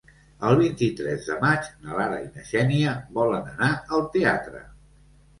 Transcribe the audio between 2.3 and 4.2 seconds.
na Xènia volen anar al